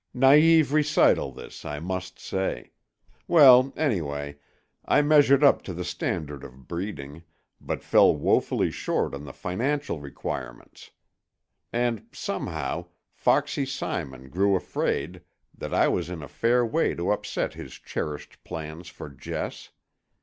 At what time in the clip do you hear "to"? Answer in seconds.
5.65-5.75, 16.95-17.11